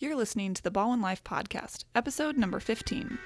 You're 0.00 0.16
listening 0.16 0.54
to 0.54 0.62
the 0.62 0.72
Ballwin 0.72 1.00
Life 1.00 1.22
podcast, 1.22 1.84
episode 1.94 2.36
number 2.36 2.58
15. 2.58 3.16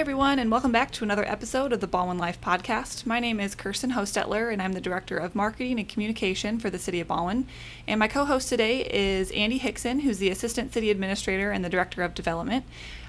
Everyone, 0.00 0.38
and 0.38 0.50
welcome 0.50 0.72
back 0.72 0.92
to 0.92 1.04
another 1.04 1.26
episode 1.26 1.74
of 1.74 1.80
the 1.80 1.98
and 1.98 2.18
Life 2.18 2.40
podcast. 2.40 3.04
My 3.04 3.20
name 3.20 3.38
is 3.38 3.54
Kirsten 3.54 3.90
Hostetler, 3.90 4.50
and 4.50 4.62
I'm 4.62 4.72
the 4.72 4.80
Director 4.80 5.18
of 5.18 5.34
Marketing 5.34 5.78
and 5.78 5.86
Communication 5.86 6.58
for 6.58 6.70
the 6.70 6.78
City 6.78 7.00
of 7.00 7.08
Ballwin. 7.08 7.44
And 7.86 8.00
my 8.00 8.08
co 8.08 8.24
host 8.24 8.48
today 8.48 8.80
is 8.86 9.30
Andy 9.32 9.58
Hickson, 9.58 10.00
who's 10.00 10.16
the 10.16 10.30
Assistant 10.30 10.72
City 10.72 10.90
Administrator 10.90 11.50
and 11.50 11.62
the 11.62 11.68
Director 11.68 12.02
of 12.02 12.14
Development. 12.14 12.64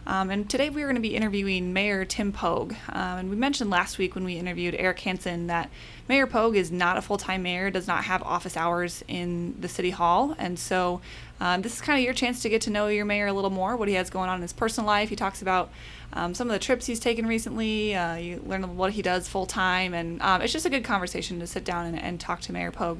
Um, 0.06 0.30
and 0.32 0.50
today 0.50 0.70
we 0.70 0.82
are 0.84 0.88
going 0.88 0.96
to 0.96 1.02
be 1.02 1.16
interviewing 1.16 1.72
Mayor 1.72 2.04
Tim 2.04 2.34
Pogue. 2.34 2.74
Um, 2.90 3.20
and 3.20 3.30
we 3.30 3.38
mentioned 3.38 3.70
last 3.70 3.98
week 3.98 4.14
when 4.14 4.26
we 4.26 4.34
interviewed 4.34 4.76
Eric 4.78 5.00
Hansen 5.00 5.48
that 5.48 5.70
Mayor 6.10 6.28
Pogue 6.28 6.58
is 6.58 6.72
not 6.72 6.98
a 6.98 7.02
full 7.02 7.18
time 7.18 7.44
mayor, 7.44 7.70
does 7.70 7.88
not 7.88 8.04
have 8.04 8.22
office 8.24 8.58
hours 8.58 9.02
in 9.08 9.56
the 9.62 9.70
City 9.70 9.92
Hall. 9.92 10.36
And 10.38 10.60
so 10.60 11.00
um, 11.42 11.64
this 11.64 11.74
is 11.74 11.82
kind 11.82 11.98
of 11.98 12.06
your 12.06 12.14
chance 12.14 12.44
to 12.44 12.50
get 12.50 12.62
to 12.62 12.70
know 12.70 12.88
your 12.88 13.04
mayor 13.04 13.26
a 13.26 13.34
little 13.34 13.50
more, 13.50 13.76
what 13.76 13.88
he 13.88 13.96
has 13.96 14.12
going 14.12 14.30
on 14.30 14.36
in 14.36 14.42
his 14.44 14.54
personal 14.54 14.86
life. 14.86 15.10
He 15.10 15.16
talks 15.16 15.42
about 15.42 15.72
um, 16.14 16.36
some 16.36 16.48
of 16.48 16.54
the 16.54 16.60
trips 16.60 16.86
he's 16.86 17.00
taken 17.00 17.26
recently. 17.26 17.96
Uh, 17.96 18.16
you 18.16 18.44
learn 18.46 18.78
what 18.78 18.94
he 18.94 19.02
does 19.02 19.28
full 19.28 19.48
time, 19.48 19.96
and 19.96 20.22
um, 20.22 20.44
it's 20.44 20.54
just 20.54 20.68
a 20.68 20.70
good 20.70 20.84
conversation 20.84 21.40
to 21.40 21.48
sit 21.48 21.66
down 21.66 21.88
and, 21.88 22.00
and 22.00 22.20
talk 22.20 22.42
to 22.42 22.54
Mayor 22.54 22.70
Pogue. 22.70 23.00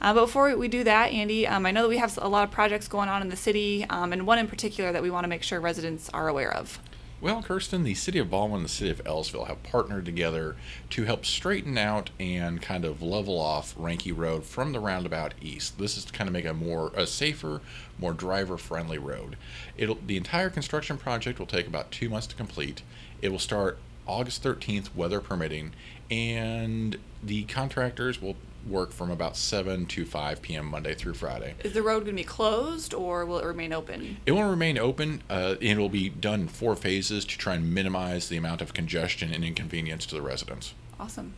Uh, 0.00 0.14
but 0.14 0.22
before 0.22 0.56
we 0.56 0.68
do 0.68 0.82
that, 0.84 1.12
Andy, 1.12 1.46
um, 1.46 1.66
I 1.66 1.70
know 1.70 1.82
that 1.82 1.88
we 1.88 1.98
have 1.98 2.18
a 2.22 2.28
lot 2.28 2.44
of 2.44 2.50
projects 2.50 2.88
going 2.88 3.10
on 3.10 3.20
in 3.20 3.28
the 3.28 3.36
city, 3.36 3.84
um, 3.90 4.14
and 4.14 4.26
one 4.26 4.38
in 4.38 4.48
particular 4.48 4.90
that 4.90 5.02
we 5.02 5.10
want 5.10 5.24
to 5.24 5.28
make 5.28 5.42
sure 5.42 5.60
residents 5.60 6.08
are 6.14 6.28
aware 6.28 6.52
of. 6.52 6.78
Well, 7.22 7.40
Kirsten, 7.40 7.84
the 7.84 7.94
city 7.94 8.18
of 8.18 8.30
Ballwin 8.30 8.56
and 8.56 8.64
the 8.64 8.68
city 8.68 8.90
of 8.90 9.00
Ellisville 9.06 9.44
have 9.44 9.62
partnered 9.62 10.04
together 10.04 10.56
to 10.90 11.04
help 11.04 11.24
straighten 11.24 11.78
out 11.78 12.10
and 12.18 12.60
kind 12.60 12.84
of 12.84 13.00
level 13.00 13.38
off 13.38 13.76
Reinke 13.76 14.12
Road 14.12 14.42
from 14.42 14.72
the 14.72 14.80
roundabout 14.80 15.34
east. 15.40 15.78
This 15.78 15.96
is 15.96 16.04
to 16.06 16.12
kind 16.12 16.26
of 16.26 16.32
make 16.32 16.44
a 16.44 16.52
more 16.52 16.90
a 16.96 17.06
safer, 17.06 17.60
more 17.96 18.12
driver-friendly 18.12 18.98
road. 18.98 19.36
It'll 19.76 19.98
the 20.04 20.16
entire 20.16 20.50
construction 20.50 20.98
project 20.98 21.38
will 21.38 21.46
take 21.46 21.68
about 21.68 21.92
two 21.92 22.08
months 22.08 22.26
to 22.26 22.34
complete. 22.34 22.82
It 23.20 23.28
will 23.28 23.38
start 23.38 23.78
August 24.04 24.42
13th, 24.42 24.92
weather 24.92 25.20
permitting, 25.20 25.74
and 26.10 26.98
the 27.22 27.44
contractors 27.44 28.20
will 28.20 28.34
work 28.66 28.92
from 28.92 29.10
about 29.10 29.36
7 29.36 29.86
to 29.86 30.04
5 30.04 30.42
p.m. 30.42 30.66
Monday 30.66 30.94
through 30.94 31.14
Friday. 31.14 31.54
Is 31.64 31.72
the 31.72 31.82
road 31.82 32.04
going 32.04 32.16
to 32.16 32.22
be 32.22 32.24
closed 32.24 32.94
or 32.94 33.26
will 33.26 33.38
it 33.38 33.44
remain 33.46 33.72
open? 33.72 34.18
It 34.26 34.32
will 34.32 34.48
remain 34.48 34.78
open 34.78 35.22
uh, 35.28 35.56
and 35.60 35.78
it 35.78 35.78
will 35.78 35.88
be 35.88 36.08
done 36.08 36.42
in 36.42 36.48
four 36.48 36.76
phases 36.76 37.24
to 37.24 37.38
try 37.38 37.54
and 37.54 37.74
minimize 37.74 38.28
the 38.28 38.36
amount 38.36 38.62
of 38.62 38.74
congestion 38.74 39.32
and 39.32 39.44
inconvenience 39.44 40.06
to 40.06 40.14
the 40.14 40.22
residents. 40.22 40.74
Awesome. 40.98 41.34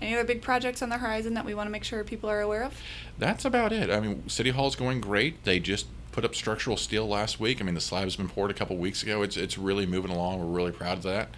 Any 0.00 0.14
other 0.14 0.24
big 0.24 0.42
projects 0.42 0.82
on 0.82 0.88
the 0.88 0.98
horizon 0.98 1.34
that 1.34 1.44
we 1.44 1.54
want 1.54 1.66
to 1.66 1.70
make 1.70 1.84
sure 1.84 2.02
people 2.04 2.28
are 2.28 2.40
aware 2.40 2.64
of? 2.64 2.78
That's 3.18 3.44
about 3.44 3.72
it. 3.72 3.90
I 3.90 4.00
mean, 4.00 4.28
City 4.28 4.50
Hall's 4.50 4.76
going 4.76 5.00
great. 5.00 5.44
They 5.44 5.60
just 5.60 5.86
put 6.12 6.24
up 6.24 6.34
structural 6.34 6.76
steel 6.76 7.08
last 7.08 7.40
week. 7.40 7.60
I 7.60 7.64
mean, 7.64 7.74
the 7.74 7.80
slab's 7.80 8.16
been 8.16 8.28
poured 8.28 8.50
a 8.50 8.54
couple 8.54 8.76
weeks 8.76 9.02
ago. 9.02 9.22
It's 9.22 9.36
it's 9.36 9.58
really 9.58 9.86
moving 9.86 10.10
along. 10.10 10.38
We're 10.40 10.56
really 10.56 10.72
proud 10.72 10.98
of 10.98 11.02
that. 11.04 11.30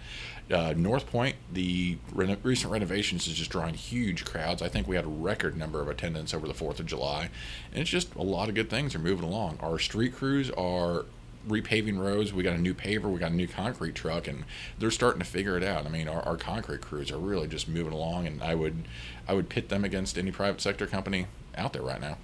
Uh, 0.51 0.73
North 0.77 1.07
Pointe, 1.07 1.35
the 1.51 1.97
reno- 2.13 2.37
recent 2.41 2.71
renovations 2.71 3.27
is 3.27 3.33
just 3.35 3.49
drawing 3.49 3.73
huge 3.73 4.23
crowds. 4.23 4.61
I 4.61 4.69
think 4.69 4.87
we 4.87 4.95
had 4.95 5.03
a 5.05 5.09
record 5.09 5.57
number 5.57 5.81
of 5.81 5.89
attendance 5.89 6.33
over 6.33 6.47
the 6.47 6.53
4th 6.53 6.79
of 6.79 6.85
July. 6.85 7.29
And 7.71 7.81
it's 7.81 7.89
just 7.89 8.15
a 8.15 8.21
lot 8.21 8.47
of 8.47 8.55
good 8.55 8.69
things 8.69 8.95
are 8.95 8.99
moving 8.99 9.25
along. 9.25 9.57
Our 9.61 9.77
street 9.77 10.15
crews 10.15 10.49
are 10.51 11.05
repaving 11.47 11.97
roads. 11.99 12.33
We 12.33 12.43
got 12.43 12.55
a 12.55 12.61
new 12.61 12.73
paver, 12.73 13.03
we 13.03 13.19
got 13.19 13.31
a 13.31 13.35
new 13.35 13.47
concrete 13.47 13.95
truck, 13.95 14.27
and 14.27 14.45
they're 14.79 14.91
starting 14.91 15.19
to 15.19 15.25
figure 15.25 15.57
it 15.57 15.63
out. 15.63 15.85
I 15.85 15.89
mean, 15.89 16.07
our, 16.07 16.21
our 16.21 16.37
concrete 16.37 16.81
crews 16.81 17.11
are 17.11 17.17
really 17.17 17.47
just 17.47 17.67
moving 17.67 17.93
along, 17.93 18.27
and 18.27 18.41
I 18.41 18.55
would, 18.55 18.85
I 19.27 19.33
would 19.33 19.49
pit 19.49 19.69
them 19.69 19.83
against 19.83 20.17
any 20.17 20.31
private 20.31 20.61
sector 20.61 20.87
company 20.87 21.27
out 21.57 21.73
there 21.73 21.81
right 21.81 22.01
now. 22.01 22.17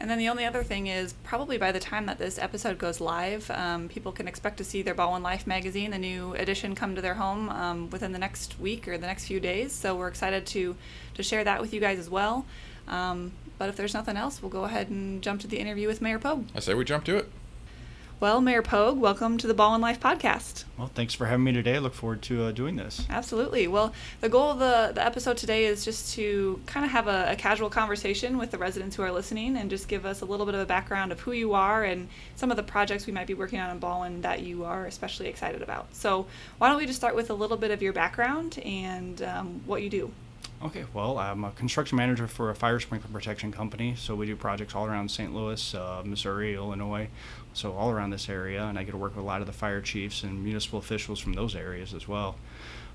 And 0.00 0.08
then 0.08 0.16
the 0.16 0.30
only 0.30 0.46
other 0.46 0.62
thing 0.62 0.86
is 0.86 1.12
probably 1.24 1.58
by 1.58 1.72
the 1.72 1.78
time 1.78 2.06
that 2.06 2.18
this 2.18 2.38
episode 2.38 2.78
goes 2.78 3.02
live, 3.02 3.50
um, 3.50 3.88
people 3.88 4.12
can 4.12 4.26
expect 4.26 4.56
to 4.56 4.64
see 4.64 4.80
their 4.80 4.94
Ball 4.94 5.10
Ballwin 5.10 5.22
Life 5.22 5.46
magazine, 5.46 5.90
the 5.90 5.98
new 5.98 6.32
edition, 6.34 6.74
come 6.74 6.94
to 6.94 7.02
their 7.02 7.14
home 7.14 7.50
um, 7.50 7.90
within 7.90 8.12
the 8.12 8.18
next 8.18 8.58
week 8.58 8.88
or 8.88 8.96
the 8.96 9.06
next 9.06 9.26
few 9.26 9.40
days. 9.40 9.72
So 9.72 9.94
we're 9.94 10.08
excited 10.08 10.46
to 10.46 10.74
to 11.14 11.22
share 11.22 11.44
that 11.44 11.60
with 11.60 11.74
you 11.74 11.80
guys 11.80 11.98
as 11.98 12.08
well. 12.08 12.46
Um, 12.88 13.32
but 13.58 13.68
if 13.68 13.76
there's 13.76 13.92
nothing 13.92 14.16
else, 14.16 14.40
we'll 14.40 14.50
go 14.50 14.64
ahead 14.64 14.88
and 14.88 15.20
jump 15.22 15.42
to 15.42 15.46
the 15.46 15.58
interview 15.58 15.86
with 15.86 16.00
Mayor 16.00 16.18
Pogue. 16.18 16.46
I 16.54 16.60
say 16.60 16.72
we 16.72 16.84
jump 16.84 17.04
to 17.04 17.18
it. 17.18 17.30
Well, 18.20 18.42
Mayor 18.42 18.60
Pogue, 18.60 18.98
welcome 18.98 19.38
to 19.38 19.46
the 19.46 19.54
Ballwin 19.54 19.80
Life 19.80 19.98
podcast. 19.98 20.64
Well, 20.76 20.90
thanks 20.94 21.14
for 21.14 21.24
having 21.24 21.42
me 21.42 21.52
today. 21.52 21.76
I 21.76 21.78
look 21.78 21.94
forward 21.94 22.20
to 22.24 22.44
uh, 22.44 22.52
doing 22.52 22.76
this. 22.76 23.06
Absolutely. 23.08 23.66
Well, 23.66 23.94
the 24.20 24.28
goal 24.28 24.50
of 24.50 24.58
the, 24.58 24.92
the 24.94 25.02
episode 25.02 25.38
today 25.38 25.64
is 25.64 25.86
just 25.86 26.12
to 26.16 26.60
kind 26.66 26.84
of 26.84 26.92
have 26.92 27.08
a, 27.08 27.30
a, 27.30 27.36
casual 27.36 27.70
conversation 27.70 28.36
with 28.36 28.50
the 28.50 28.58
residents 28.58 28.94
who 28.94 29.02
are 29.02 29.10
listening 29.10 29.56
and 29.56 29.70
just 29.70 29.88
give 29.88 30.04
us 30.04 30.20
a 30.20 30.26
little 30.26 30.44
bit 30.44 30.54
of 30.54 30.60
a 30.60 30.66
background 30.66 31.12
of 31.12 31.20
who 31.20 31.32
you 31.32 31.54
are 31.54 31.82
and 31.82 32.08
some 32.36 32.50
of 32.50 32.58
the 32.58 32.62
projects 32.62 33.06
we 33.06 33.12
might 33.14 33.26
be 33.26 33.32
working 33.32 33.58
on 33.58 33.70
in 33.70 33.78
Ballwin 33.78 34.20
that 34.20 34.42
you 34.42 34.64
are 34.64 34.84
especially 34.84 35.28
excited 35.28 35.62
about. 35.62 35.86
So, 35.94 36.26
why 36.58 36.68
don't 36.68 36.76
we 36.76 36.84
just 36.84 36.98
start 36.98 37.14
with 37.16 37.30
a 37.30 37.34
little 37.34 37.56
bit 37.56 37.70
of 37.70 37.80
your 37.80 37.94
background 37.94 38.58
and 38.58 39.22
um, 39.22 39.62
what 39.64 39.80
you 39.80 39.88
do? 39.88 40.10
Okay, 40.62 40.84
well, 40.92 41.16
I'm 41.16 41.42
a 41.44 41.52
construction 41.52 41.96
manager 41.96 42.26
for 42.26 42.50
a 42.50 42.54
fire 42.54 42.78
sprinkler 42.80 43.10
protection 43.10 43.50
company. 43.50 43.94
So 43.96 44.14
we 44.14 44.26
do 44.26 44.36
projects 44.36 44.74
all 44.74 44.84
around 44.84 45.10
St. 45.10 45.34
Louis, 45.34 45.74
uh, 45.74 46.02
Missouri, 46.04 46.54
Illinois, 46.54 47.08
so 47.54 47.72
all 47.72 47.90
around 47.90 48.10
this 48.10 48.28
area. 48.28 48.64
And 48.64 48.78
I 48.78 48.84
get 48.84 48.90
to 48.90 48.98
work 48.98 49.16
with 49.16 49.24
a 49.24 49.26
lot 49.26 49.40
of 49.40 49.46
the 49.46 49.54
fire 49.54 49.80
chiefs 49.80 50.22
and 50.22 50.44
municipal 50.44 50.78
officials 50.78 51.18
from 51.18 51.32
those 51.32 51.56
areas 51.56 51.94
as 51.94 52.06
well. 52.06 52.36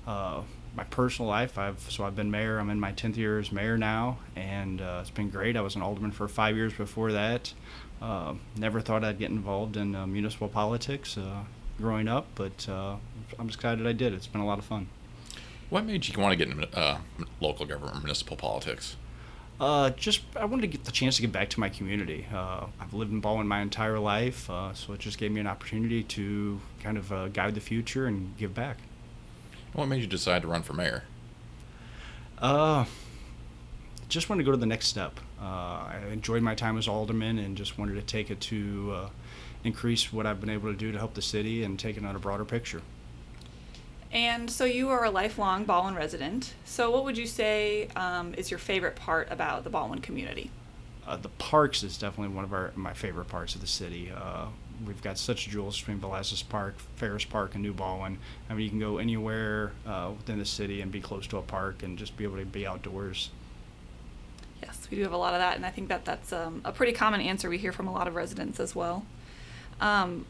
Uh, 0.06 0.42
my 0.76 0.84
personal 0.84 1.28
life, 1.28 1.58
I've 1.58 1.80
so 1.90 2.04
I've 2.04 2.14
been 2.14 2.30
mayor. 2.30 2.58
I'm 2.60 2.70
in 2.70 2.78
my 2.78 2.92
10th 2.92 3.16
year 3.16 3.40
as 3.40 3.50
mayor 3.50 3.76
now, 3.76 4.18
and 4.36 4.80
uh, 4.80 4.98
it's 5.00 5.10
been 5.10 5.30
great. 5.30 5.56
I 5.56 5.60
was 5.60 5.74
an 5.74 5.82
alderman 5.82 6.12
for 6.12 6.28
five 6.28 6.54
years 6.54 6.72
before 6.72 7.10
that. 7.12 7.52
Uh, 8.00 8.34
never 8.56 8.80
thought 8.80 9.02
I'd 9.02 9.18
get 9.18 9.30
involved 9.30 9.76
in 9.76 9.96
uh, 9.96 10.06
municipal 10.06 10.48
politics 10.48 11.18
uh, 11.18 11.40
growing 11.80 12.06
up, 12.06 12.28
but 12.36 12.68
I'm 12.68 13.48
excited 13.48 13.84
I 13.88 13.92
did. 13.92 14.12
It's 14.12 14.28
been 14.28 14.40
a 14.40 14.46
lot 14.46 14.60
of 14.60 14.64
fun. 14.64 14.86
What 15.68 15.84
made 15.84 16.06
you 16.06 16.20
want 16.20 16.32
to 16.32 16.36
get 16.36 16.54
into 16.54 16.78
uh, 16.78 16.98
local 17.40 17.66
government, 17.66 17.98
municipal 17.98 18.36
politics? 18.36 18.96
Uh, 19.58 19.90
just 19.90 20.20
I 20.36 20.44
wanted 20.44 20.62
to 20.62 20.68
get 20.68 20.84
the 20.84 20.92
chance 20.92 21.16
to 21.16 21.22
get 21.22 21.32
back 21.32 21.48
to 21.50 21.60
my 21.60 21.68
community. 21.68 22.26
Uh, 22.32 22.66
I've 22.78 22.92
lived 22.94 23.10
in 23.10 23.20
Ballwin 23.20 23.46
my 23.46 23.62
entire 23.62 23.98
life, 23.98 24.48
uh, 24.50 24.74
so 24.74 24.92
it 24.92 25.00
just 25.00 25.18
gave 25.18 25.32
me 25.32 25.40
an 25.40 25.46
opportunity 25.46 26.02
to 26.04 26.60
kind 26.82 26.96
of 26.96 27.12
uh, 27.12 27.28
guide 27.28 27.54
the 27.54 27.60
future 27.60 28.06
and 28.06 28.36
give 28.36 28.54
back. 28.54 28.76
What 29.72 29.86
made 29.86 30.02
you 30.02 30.06
decide 30.06 30.42
to 30.42 30.48
run 30.48 30.62
for 30.62 30.74
mayor? 30.74 31.04
Uh, 32.38 32.84
just 34.08 34.28
wanted 34.28 34.42
to 34.42 34.44
go 34.44 34.52
to 34.52 34.56
the 34.56 34.66
next 34.66 34.86
step. 34.86 35.18
Uh, 35.40 35.44
I 35.44 36.00
enjoyed 36.12 36.42
my 36.42 36.54
time 36.54 36.78
as 36.78 36.86
alderman 36.86 37.38
and 37.38 37.56
just 37.56 37.76
wanted 37.76 37.94
to 37.94 38.02
take 38.02 38.30
it 38.30 38.40
to 38.42 38.92
uh, 38.94 39.08
increase 39.64 40.12
what 40.12 40.26
I've 40.26 40.40
been 40.40 40.50
able 40.50 40.70
to 40.70 40.78
do 40.78 40.92
to 40.92 40.98
help 40.98 41.14
the 41.14 41.22
city 41.22 41.64
and 41.64 41.78
take 41.78 41.96
it 41.96 42.04
on 42.04 42.14
a 42.14 42.18
broader 42.18 42.44
picture. 42.44 42.82
And 44.16 44.50
so 44.50 44.64
you 44.64 44.88
are 44.88 45.04
a 45.04 45.10
lifelong 45.10 45.66
Ballwin 45.66 45.94
resident. 45.94 46.54
So 46.64 46.90
what 46.90 47.04
would 47.04 47.18
you 47.18 47.26
say 47.26 47.88
um, 47.96 48.32
is 48.32 48.50
your 48.50 48.56
favorite 48.56 48.96
part 48.96 49.30
about 49.30 49.62
the 49.62 49.68
Ballwin 49.68 50.00
community? 50.00 50.50
Uh, 51.06 51.18
the 51.18 51.28
parks 51.28 51.82
is 51.82 51.98
definitely 51.98 52.34
one 52.34 52.42
of 52.42 52.54
our 52.54 52.72
my 52.76 52.94
favorite 52.94 53.28
parts 53.28 53.54
of 53.54 53.60
the 53.60 53.66
city. 53.66 54.10
Uh, 54.10 54.46
we've 54.86 55.02
got 55.02 55.18
such 55.18 55.48
jewels 55.48 55.78
between 55.78 56.00
Vlasis 56.00 56.48
Park, 56.48 56.76
Ferris 56.96 57.26
Park, 57.26 57.52
and 57.52 57.62
New 57.62 57.74
Ballwin. 57.74 58.16
I 58.48 58.54
mean, 58.54 58.64
you 58.64 58.70
can 58.70 58.80
go 58.80 58.96
anywhere 58.96 59.72
uh, 59.86 60.12
within 60.16 60.38
the 60.38 60.46
city 60.46 60.80
and 60.80 60.90
be 60.90 61.02
close 61.02 61.26
to 61.26 61.36
a 61.36 61.42
park 61.42 61.82
and 61.82 61.98
just 61.98 62.16
be 62.16 62.24
able 62.24 62.38
to 62.38 62.46
be 62.46 62.66
outdoors. 62.66 63.28
Yes, 64.62 64.88
we 64.90 64.96
do 64.96 65.02
have 65.02 65.12
a 65.12 65.18
lot 65.18 65.34
of 65.34 65.40
that, 65.40 65.56
and 65.56 65.66
I 65.66 65.70
think 65.70 65.88
that 65.88 66.06
that's 66.06 66.32
um, 66.32 66.62
a 66.64 66.72
pretty 66.72 66.92
common 66.92 67.20
answer 67.20 67.50
we 67.50 67.58
hear 67.58 67.70
from 67.70 67.86
a 67.86 67.92
lot 67.92 68.08
of 68.08 68.14
residents 68.14 68.60
as 68.60 68.74
well. 68.74 69.04
Um, 69.78 70.24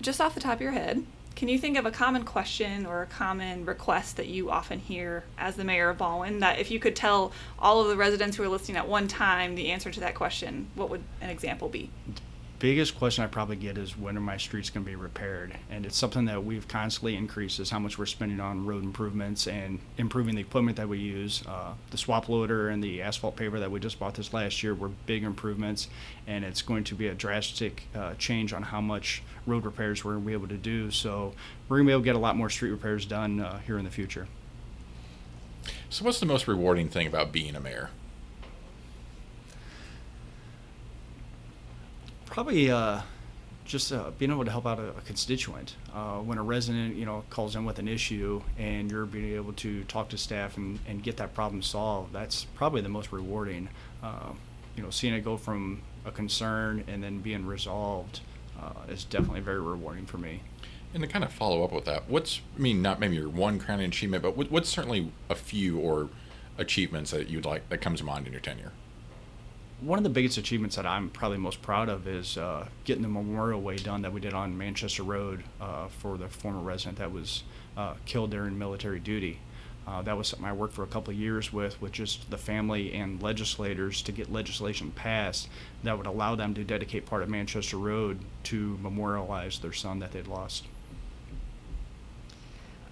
just 0.00 0.22
off 0.22 0.34
the 0.34 0.40
top 0.40 0.54
of 0.54 0.60
your 0.62 0.72
head, 0.72 1.04
can 1.34 1.48
you 1.48 1.58
think 1.58 1.78
of 1.78 1.86
a 1.86 1.90
common 1.90 2.24
question 2.24 2.84
or 2.86 3.02
a 3.02 3.06
common 3.06 3.64
request 3.64 4.16
that 4.16 4.26
you 4.26 4.50
often 4.50 4.78
hear 4.78 5.24
as 5.38 5.56
the 5.56 5.64
mayor 5.64 5.90
of 5.90 5.98
Ballwin 5.98 6.40
that 6.40 6.58
if 6.58 6.70
you 6.70 6.78
could 6.78 6.94
tell 6.94 7.32
all 7.58 7.80
of 7.80 7.88
the 7.88 7.96
residents 7.96 8.36
who 8.36 8.42
are 8.42 8.48
listening 8.48 8.76
at 8.76 8.86
one 8.86 9.08
time 9.08 9.54
the 9.54 9.70
answer 9.70 9.90
to 9.90 10.00
that 10.00 10.14
question, 10.14 10.68
what 10.74 10.90
would 10.90 11.02
an 11.20 11.30
example 11.30 11.68
be? 11.68 11.90
Biggest 12.60 12.98
question 12.98 13.24
I 13.24 13.26
probably 13.26 13.56
get 13.56 13.78
is 13.78 13.96
when 13.96 14.18
are 14.18 14.20
my 14.20 14.36
streets 14.36 14.68
going 14.68 14.84
to 14.84 14.90
be 14.90 14.94
repaired? 14.94 15.56
And 15.70 15.86
it's 15.86 15.96
something 15.96 16.26
that 16.26 16.44
we've 16.44 16.68
constantly 16.68 17.16
increased 17.16 17.58
is 17.58 17.70
how 17.70 17.78
much 17.78 17.98
we're 17.98 18.06
spending 18.06 18.38
on 18.38 18.66
road 18.66 18.84
improvements 18.84 19.48
and 19.48 19.80
improving 19.96 20.34
the 20.34 20.42
equipment 20.42 20.76
that 20.76 20.88
we 20.88 20.98
use. 20.98 21.42
Uh, 21.48 21.72
the 21.90 21.96
swap 21.96 22.28
loader 22.28 22.68
and 22.68 22.84
the 22.84 23.00
asphalt 23.00 23.34
paver 23.34 23.58
that 23.58 23.70
we 23.70 23.80
just 23.80 23.98
bought 23.98 24.14
this 24.14 24.34
last 24.34 24.62
year 24.62 24.74
were 24.74 24.90
big 25.06 25.24
improvements, 25.24 25.88
and 26.26 26.44
it's 26.44 26.60
going 26.60 26.84
to 26.84 26.94
be 26.94 27.08
a 27.08 27.14
drastic 27.14 27.84
uh, 27.94 28.12
change 28.14 28.52
on 28.52 28.62
how 28.62 28.80
much 28.80 29.22
road 29.46 29.64
repairs 29.64 30.04
we're 30.04 30.12
going 30.12 30.24
to 30.24 30.26
be 30.26 30.32
able 30.34 30.48
to 30.48 30.58
do. 30.58 30.90
So 30.90 31.32
we're 31.68 31.78
going 31.78 31.86
to 31.86 31.88
be 31.88 31.92
able 31.92 32.02
to 32.02 32.04
get 32.04 32.16
a 32.16 32.20
lot 32.20 32.36
more 32.36 32.50
street 32.50 32.70
repairs 32.70 33.06
done 33.06 33.40
uh, 33.40 33.58
here 33.60 33.78
in 33.78 33.84
the 33.86 33.90
future. 33.90 34.28
So, 35.88 36.04
what's 36.04 36.20
the 36.20 36.26
most 36.26 36.46
rewarding 36.46 36.88
thing 36.88 37.06
about 37.06 37.32
being 37.32 37.56
a 37.56 37.60
mayor? 37.60 37.90
Probably 42.30 42.70
uh, 42.70 43.00
just 43.64 43.92
uh, 43.92 44.10
being 44.18 44.30
able 44.30 44.44
to 44.44 44.50
help 44.50 44.66
out 44.66 44.78
a, 44.78 44.88
a 44.88 45.00
constituent. 45.02 45.76
Uh, 45.94 46.18
when 46.18 46.38
a 46.38 46.42
resident, 46.42 46.96
you 46.96 47.04
know, 47.04 47.24
calls 47.28 47.56
in 47.56 47.64
with 47.64 47.78
an 47.78 47.88
issue 47.88 48.40
and 48.58 48.90
you're 48.90 49.04
being 49.04 49.34
able 49.34 49.52
to 49.52 49.84
talk 49.84 50.08
to 50.08 50.16
staff 50.16 50.56
and, 50.56 50.78
and 50.86 51.02
get 51.02 51.16
that 51.18 51.34
problem 51.34 51.60
solved, 51.60 52.12
that's 52.12 52.44
probably 52.54 52.80
the 52.80 52.88
most 52.88 53.12
rewarding. 53.12 53.68
Uh, 54.02 54.32
you 54.76 54.82
know, 54.82 54.90
seeing 54.90 55.12
it 55.12 55.20
go 55.20 55.36
from 55.36 55.82
a 56.06 56.10
concern 56.10 56.84
and 56.88 57.02
then 57.02 57.18
being 57.18 57.44
resolved 57.44 58.20
uh, 58.60 58.72
is 58.88 59.04
definitely 59.04 59.40
very 59.40 59.60
rewarding 59.60 60.06
for 60.06 60.18
me. 60.18 60.40
And 60.94 61.02
to 61.02 61.08
kind 61.08 61.24
of 61.24 61.32
follow 61.32 61.62
up 61.62 61.72
with 61.72 61.84
that, 61.84 62.08
what's 62.08 62.40
I 62.56 62.60
mean, 62.60 62.82
not 62.82 62.98
maybe 62.98 63.16
your 63.16 63.28
one 63.28 63.58
crowning 63.58 63.86
achievement, 63.86 64.22
but 64.22 64.36
what, 64.36 64.50
what's 64.50 64.68
certainly 64.68 65.12
a 65.28 65.34
few 65.34 65.78
or 65.78 66.08
achievements 66.58 67.10
that 67.12 67.28
you'd 67.28 67.44
like 67.44 67.68
that 67.68 67.80
comes 67.80 68.00
to 68.00 68.04
mind 68.04 68.26
in 68.26 68.32
your 68.32 68.40
tenure? 68.40 68.72
One 69.80 69.98
of 69.98 70.02
the 70.02 70.10
biggest 70.10 70.36
achievements 70.36 70.76
that 70.76 70.84
I'm 70.84 71.08
probably 71.08 71.38
most 71.38 71.62
proud 71.62 71.88
of 71.88 72.06
is 72.06 72.36
uh, 72.36 72.66
getting 72.84 73.02
the 73.02 73.08
Memorial 73.08 73.60
Way 73.60 73.76
done 73.76 74.02
that 74.02 74.12
we 74.12 74.20
did 74.20 74.34
on 74.34 74.56
Manchester 74.56 75.02
Road 75.02 75.42
uh, 75.60 75.88
for 75.88 76.18
the 76.18 76.28
former 76.28 76.60
resident 76.60 76.98
that 76.98 77.10
was 77.10 77.44
uh, 77.76 77.94
killed 78.04 78.30
during 78.30 78.58
military 78.58 79.00
duty. 79.00 79.38
Uh, 79.86 80.02
that 80.02 80.16
was 80.16 80.28
something 80.28 80.46
I 80.46 80.52
worked 80.52 80.74
for 80.74 80.82
a 80.82 80.86
couple 80.86 81.12
of 81.12 81.18
years 81.18 81.52
with, 81.52 81.80
with 81.80 81.92
just 81.92 82.30
the 82.30 82.36
family 82.36 82.92
and 82.92 83.22
legislators 83.22 84.02
to 84.02 84.12
get 84.12 84.30
legislation 84.30 84.90
passed 84.90 85.48
that 85.82 85.96
would 85.96 86.06
allow 86.06 86.34
them 86.34 86.52
to 86.54 86.62
dedicate 86.62 87.06
part 87.06 87.22
of 87.22 87.30
Manchester 87.30 87.78
Road 87.78 88.18
to 88.44 88.78
memorialize 88.82 89.58
their 89.58 89.72
son 89.72 89.98
that 90.00 90.12
they'd 90.12 90.26
lost. 90.26 90.64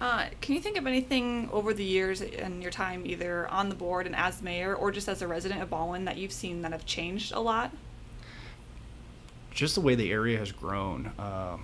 Uh, 0.01 0.27
can 0.39 0.55
you 0.55 0.61
think 0.61 0.77
of 0.77 0.87
anything 0.87 1.49
over 1.51 1.73
the 1.73 1.83
years 1.83 2.21
in 2.21 2.61
your 2.61 2.71
time, 2.71 3.05
either 3.05 3.47
on 3.49 3.67
the 3.67 3.75
board 3.75 4.05
and 4.05 4.15
as 4.15 4.41
mayor, 4.41 4.73
or 4.73 4.91
just 4.91 5.09
as 5.09 5.21
a 5.21 5.27
resident 5.27 5.61
of 5.61 5.69
Ballwin, 5.69 6.05
that 6.05 6.17
you've 6.17 6.31
seen 6.31 6.61
that 6.61 6.71
have 6.71 6.85
changed 6.85 7.33
a 7.33 7.39
lot? 7.39 7.71
Just 9.51 9.75
the 9.75 9.81
way 9.81 9.95
the 9.95 10.11
area 10.11 10.37
has 10.37 10.53
grown. 10.53 11.11
Uh, 11.19 11.57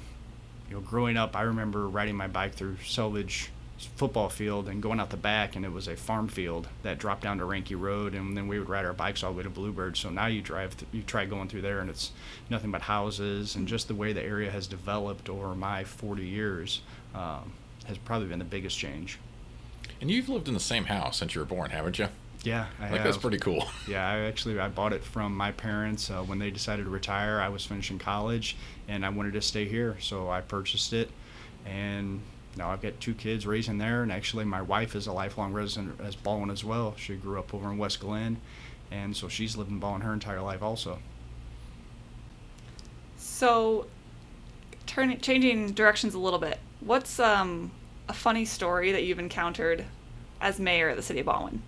you 0.70 0.76
know, 0.76 0.82
growing 0.82 1.16
up, 1.16 1.36
I 1.36 1.44
remember 1.44 1.88
riding 1.88 2.16
my 2.16 2.28
bike 2.28 2.56
through 2.56 2.76
Selvidge 2.84 3.48
football 3.96 4.30
field 4.30 4.68
and 4.68 4.82
going 4.82 5.00
out 5.00 5.12
the 5.12 5.18
back, 5.18 5.56
and 5.56 5.64
it 5.64 5.72
was 5.72 5.88
a 5.88 5.96
farm 5.96 6.28
field 6.28 6.68
that 6.84 6.98
dropped 6.98 7.22
down 7.22 7.38
to 7.38 7.46
Reinke 7.46 7.80
Road, 7.80 8.14
and 8.14 8.36
then 8.36 8.48
we 8.48 8.60
would 8.60 8.70
ride 8.70 8.86
our 8.86 8.94
bikes 8.94 9.24
all 9.24 9.32
the 9.32 9.38
way 9.38 9.44
to 9.44 9.50
Bluebird. 9.50 9.96
So 9.96 10.10
now 10.10 10.26
you 10.26 10.42
drive, 10.42 10.76
th- 10.76 10.90
you 10.92 11.04
try 11.04 11.26
going 11.26 11.48
through 11.48 11.62
there, 11.62 11.80
and 11.80 11.90
it's 11.90 12.12
nothing 12.50 12.72
but 12.72 12.82
houses, 12.82 13.56
and 13.56 13.68
just 13.68 13.88
the 13.88 13.96
way 13.96 14.12
the 14.12 14.24
area 14.24 14.52
has 14.52 14.68
developed 14.68 15.30
over 15.30 15.56
my 15.56 15.86
40 15.86 16.26
years. 16.26 16.82
Um, 17.14 17.54
has 17.86 17.98
probably 17.98 18.28
been 18.28 18.40
the 18.40 18.46
biggest 18.46 18.78
change. 18.78 19.20
And 20.02 20.12
you've 20.12 20.30
lived 20.30 20.48
in 20.48 20.54
the 20.54 20.60
same 20.60 20.86
house 20.86 21.18
since 21.18 21.36
you 21.36 21.42
were 21.42 21.46
born, 21.46 21.72
haven't 21.72 22.00
you? 22.00 22.08
Yeah, 22.44 22.68
I 22.80 22.84
like 22.84 22.92
have. 22.92 23.04
that's 23.04 23.18
pretty 23.18 23.40
cool. 23.40 23.68
Yeah, 23.88 24.08
I 24.08 24.20
actually 24.20 24.60
I 24.60 24.68
bought 24.68 24.94
it 24.94 25.04
from 25.04 25.36
my 25.36 25.52
parents 25.52 26.10
uh, 26.12 26.22
when 26.22 26.38
they 26.38 26.52
decided 26.52 26.84
to 26.84 26.90
retire. 26.90 27.40
I 27.40 27.50
was 27.50 27.66
finishing 27.66 27.98
college, 27.98 28.56
and 28.88 29.06
I 29.06 29.10
wanted 29.10 29.34
to 29.34 29.42
stay 29.42 29.66
here, 29.66 29.98
so 30.00 30.30
I 30.30 30.42
purchased 30.42 30.94
it, 30.94 31.10
and 31.66 32.22
now 32.56 32.72
I've 32.72 32.82
got 32.82 33.00
two 33.00 33.14
kids 33.14 33.48
raising 33.48 33.78
there. 33.80 34.04
And 34.04 34.12
actually, 34.12 34.46
my 34.46 34.62
wife 34.62 34.96
is 34.96 35.08
a 35.08 35.12
lifelong 35.12 35.54
resident 35.54 36.00
as 36.02 36.16
Ballwin 36.16 36.52
as 36.52 36.64
well. 36.64 36.94
She 36.98 37.16
grew 37.16 37.40
up 37.40 37.54
over 37.54 37.72
in 37.72 37.78
West 37.78 38.00
Glen, 38.00 38.40
and 38.92 39.16
so 39.16 39.28
she's 39.28 39.58
lived 39.58 39.72
in 39.72 39.80
Ballwin 39.80 40.02
her 40.02 40.14
entire 40.14 40.42
life 40.42 40.62
also. 40.62 41.00
So, 43.18 43.88
turning 44.86 45.20
changing 45.20 45.72
directions 45.74 46.14
a 46.14 46.20
little 46.20 46.40
bit. 46.40 46.60
What's 46.86 47.20
um, 47.20 47.72
a 48.08 48.14
funny 48.14 48.46
story 48.46 48.92
that 48.92 49.04
you've 49.04 49.18
encountered 49.18 49.86
as 50.40 50.60
mayor 50.60 50.90
of 50.90 50.98
the 50.98 51.02
city 51.02 51.20
of 51.20 51.26
Ballwin? 51.26 51.64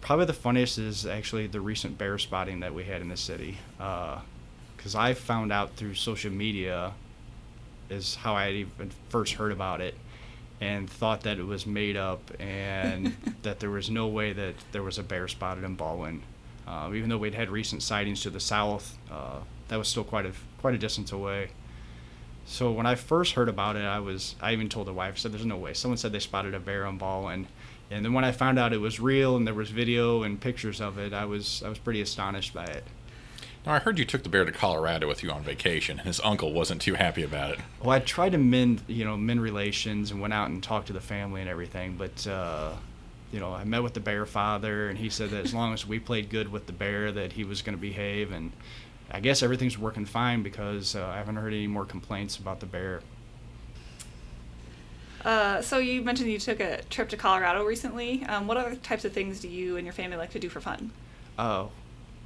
Probably 0.00 0.24
the 0.24 0.32
funniest 0.32 0.78
is 0.78 1.04
actually 1.04 1.48
the 1.48 1.60
recent 1.60 1.98
bear 1.98 2.16
spotting 2.16 2.60
that 2.60 2.72
we 2.72 2.84
had 2.84 3.00
in 3.00 3.08
the 3.08 3.16
city. 3.16 3.58
Because 3.76 4.94
uh, 4.94 5.00
I 5.00 5.14
found 5.14 5.50
out 5.50 5.74
through 5.74 5.94
social 5.94 6.30
media 6.30 6.92
is 7.90 8.14
how 8.14 8.34
I 8.34 8.50
even 8.50 8.92
first 9.08 9.34
heard 9.34 9.50
about 9.50 9.80
it 9.80 9.96
and 10.60 10.88
thought 10.88 11.22
that 11.22 11.36
it 11.36 11.44
was 11.44 11.66
made 11.66 11.96
up 11.96 12.20
and 12.38 13.16
that 13.42 13.58
there 13.58 13.70
was 13.70 13.90
no 13.90 14.06
way 14.06 14.32
that 14.32 14.54
there 14.70 14.84
was 14.84 14.96
a 14.96 15.02
bear 15.02 15.26
spotted 15.26 15.64
in 15.64 15.74
Ballwin. 15.74 16.22
Uh, 16.68 16.92
even 16.94 17.10
though 17.10 17.18
we'd 17.18 17.34
had 17.34 17.50
recent 17.50 17.82
sightings 17.82 18.22
to 18.22 18.30
the 18.30 18.38
south, 18.38 18.96
uh, 19.10 19.40
that 19.66 19.76
was 19.76 19.88
still 19.88 20.04
quite 20.04 20.24
a 20.24 20.32
quite 20.60 20.74
a 20.74 20.78
distance 20.78 21.10
away. 21.10 21.50
So 22.46 22.70
when 22.72 22.86
I 22.86 22.94
first 22.94 23.32
heard 23.32 23.48
about 23.48 23.76
it, 23.76 23.84
I 23.84 24.00
was 24.00 24.34
I 24.40 24.52
even 24.52 24.68
told 24.68 24.86
the 24.86 24.92
wife, 24.92 25.14
I 25.14 25.18
said, 25.18 25.32
"There's 25.32 25.46
no 25.46 25.56
way." 25.56 25.74
Someone 25.74 25.98
said 25.98 26.12
they 26.12 26.20
spotted 26.20 26.54
a 26.54 26.60
bear 26.60 26.86
on 26.86 26.98
Ballwin 26.98 27.46
and 27.90 28.04
then 28.04 28.12
when 28.12 28.24
I 28.24 28.32
found 28.32 28.58
out 28.58 28.72
it 28.72 28.80
was 28.80 28.98
real 28.98 29.36
and 29.36 29.46
there 29.46 29.54
was 29.54 29.70
video 29.70 30.22
and 30.22 30.40
pictures 30.40 30.80
of 30.80 30.98
it, 30.98 31.12
I 31.12 31.24
was 31.24 31.62
I 31.64 31.68
was 31.68 31.78
pretty 31.78 32.00
astonished 32.00 32.54
by 32.54 32.64
it. 32.64 32.84
Now 33.66 33.72
I 33.72 33.78
heard 33.78 33.98
you 33.98 34.04
took 34.04 34.22
the 34.22 34.28
bear 34.28 34.44
to 34.44 34.52
Colorado 34.52 35.06
with 35.06 35.22
you 35.22 35.30
on 35.30 35.42
vacation. 35.42 35.98
And 35.98 36.06
his 36.06 36.20
uncle 36.20 36.52
wasn't 36.52 36.82
too 36.82 36.94
happy 36.94 37.22
about 37.22 37.52
it. 37.52 37.60
Well, 37.80 37.90
I 37.90 38.00
tried 38.00 38.32
to 38.32 38.38
mend 38.38 38.82
you 38.86 39.04
know 39.04 39.16
mend 39.16 39.42
relations 39.42 40.10
and 40.10 40.20
went 40.20 40.32
out 40.32 40.48
and 40.48 40.62
talked 40.62 40.88
to 40.88 40.92
the 40.92 41.00
family 41.00 41.40
and 41.40 41.50
everything, 41.50 41.96
but. 41.96 42.26
Uh, 42.26 42.72
you 43.32 43.40
know, 43.40 43.52
I 43.52 43.64
met 43.64 43.82
with 43.82 43.94
the 43.94 44.00
bear 44.00 44.26
father, 44.26 44.88
and 44.88 44.96
he 44.96 45.10
said 45.10 45.30
that 45.30 45.44
as 45.44 45.52
long 45.52 45.74
as 45.74 45.84
we 45.84 45.98
played 45.98 46.30
good 46.30 46.52
with 46.52 46.66
the 46.66 46.72
bear, 46.72 47.10
that 47.10 47.32
he 47.32 47.42
was 47.42 47.62
going 47.62 47.76
to 47.76 47.80
behave, 47.80 48.30
and 48.30 48.52
I 49.10 49.20
guess 49.20 49.42
everything's 49.42 49.78
working 49.78 50.06
fine 50.06 50.42
because 50.42 50.96
uh, 50.96 51.06
I 51.06 51.16
haven't 51.16 51.36
heard 51.36 51.52
any 51.52 51.66
more 51.66 51.84
complaints 51.84 52.38
about 52.38 52.60
the 52.60 52.66
bear. 52.66 53.02
Uh, 55.24 55.62
so 55.62 55.78
you 55.78 56.02
mentioned 56.02 56.30
you 56.30 56.38
took 56.38 56.60
a 56.60 56.82
trip 56.90 57.08
to 57.08 57.16
Colorado 57.16 57.64
recently. 57.64 58.24
Um, 58.24 58.46
what 58.46 58.56
other 58.56 58.74
types 58.76 59.04
of 59.04 59.12
things 59.12 59.40
do 59.40 59.48
you 59.48 59.76
and 59.76 59.86
your 59.86 59.92
family 59.92 60.16
like 60.16 60.30
to 60.30 60.38
do 60.38 60.48
for 60.48 60.60
fun? 60.60 60.90
Uh, 61.38 61.66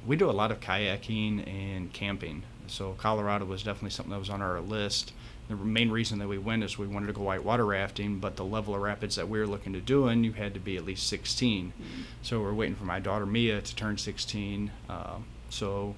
we 0.05 0.15
do 0.15 0.29
a 0.29 0.31
lot 0.31 0.51
of 0.51 0.59
kayaking 0.59 1.47
and 1.47 1.91
camping. 1.93 2.43
So 2.67 2.93
Colorado 2.97 3.45
was 3.45 3.63
definitely 3.63 3.91
something 3.91 4.11
that 4.11 4.19
was 4.19 4.29
on 4.29 4.41
our 4.41 4.59
list. 4.59 5.13
The 5.47 5.55
main 5.55 5.89
reason 5.89 6.19
that 6.19 6.27
we 6.27 6.37
went 6.37 6.63
is 6.63 6.77
we 6.77 6.85
wanted 6.85 7.07
to 7.07 7.13
go 7.13 7.23
whitewater 7.23 7.65
rafting, 7.65 8.19
but 8.19 8.35
the 8.35 8.45
level 8.45 8.75
of 8.75 8.81
rapids 8.81 9.15
that 9.15 9.27
we 9.27 9.39
were 9.39 9.47
looking 9.47 9.73
to 9.73 9.81
do 9.81 10.07
in, 10.07 10.23
you 10.23 10.33
had 10.33 10.53
to 10.53 10.59
be 10.59 10.77
at 10.77 10.85
least 10.85 11.07
16. 11.07 11.73
Mm-hmm. 11.73 12.01
So 12.21 12.39
we're 12.41 12.53
waiting 12.53 12.75
for 12.75 12.85
my 12.85 12.99
daughter 12.99 13.25
Mia 13.25 13.61
to 13.61 13.75
turn 13.75 13.97
16. 13.97 14.71
Uh, 14.87 15.15
so 15.49 15.95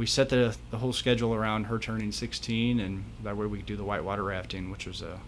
we 0.00 0.06
set 0.06 0.30
the, 0.30 0.56
the 0.70 0.78
whole 0.78 0.94
schedule 0.94 1.34
around 1.34 1.64
her 1.64 1.78
turning 1.78 2.10
16, 2.10 2.80
and 2.80 3.04
that 3.22 3.36
way 3.36 3.44
we 3.44 3.58
could 3.58 3.66
do 3.66 3.76
the 3.76 3.84
whitewater 3.84 4.22
rafting, 4.22 4.70
which 4.70 4.86
was 4.86 5.02
a, 5.02 5.20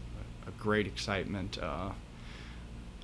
a 0.47 0.51
great 0.59 0.87
excitement. 0.87 1.59
Uh, 1.63 1.91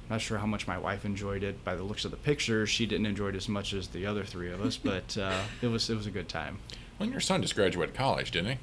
not 0.08 0.22
sure 0.22 0.38
how 0.38 0.46
much 0.46 0.66
my 0.66 0.78
wife 0.78 1.04
enjoyed 1.04 1.42
it. 1.42 1.62
By 1.66 1.74
the 1.74 1.82
looks 1.82 2.06
of 2.06 2.10
the 2.10 2.16
pictures, 2.16 2.70
she 2.70 2.86
didn't 2.86 3.04
enjoy 3.04 3.28
it 3.28 3.34
as 3.34 3.50
much 3.50 3.74
as 3.74 3.88
the 3.88 4.06
other 4.06 4.24
three 4.24 4.50
of 4.50 4.62
us, 4.62 4.76
but 4.82 5.18
uh, 5.18 5.42
it 5.60 5.66
was 5.66 5.90
it 5.90 5.94
was 5.94 6.06
a 6.06 6.10
good 6.10 6.26
time. 6.26 6.58
Well, 6.98 7.10
your 7.10 7.20
son 7.20 7.42
just 7.42 7.54
graduated 7.54 7.94
college, 7.94 8.30
didn't 8.30 8.52
he? 8.52 8.58